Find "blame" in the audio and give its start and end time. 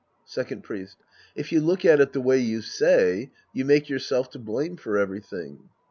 4.39-4.75